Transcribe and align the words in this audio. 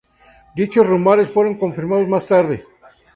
Dichos 0.55 0.87
rumores 0.87 1.29
fueron 1.29 1.59
confirmados 1.59 2.09
más 2.09 2.25
tarde. 2.25 2.65